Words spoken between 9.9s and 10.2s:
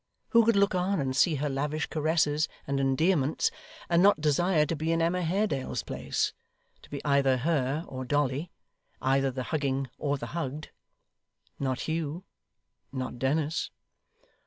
or